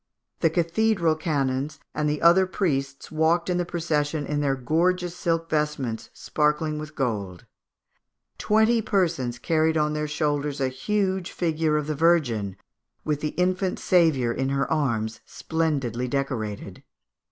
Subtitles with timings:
[0.39, 5.47] The cathedral canons and the other priests walked in the procession in their gorgeous silk
[5.51, 7.45] vestments sparkling with gold.
[8.39, 12.57] Twenty persons carried on their shoulders a huge figure of the Virgin,
[13.05, 16.81] with the infant Saviour in her arms, splendidly decorated.